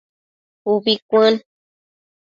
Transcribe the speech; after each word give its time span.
Ubi 0.73 0.93
cuën 1.09 1.35